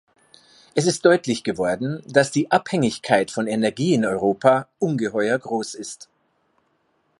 Es 0.73 0.87
ist 0.87 1.05
deutlich 1.05 1.43
geworden, 1.43 2.01
dass 2.07 2.31
die 2.31 2.49
Abhängigkeit 2.49 3.29
von 3.29 3.45
Energie 3.45 3.93
in 3.93 4.03
Europa 4.03 4.67
ungeheuer 4.79 5.37
groß 5.37 5.75
ist. 5.75 6.09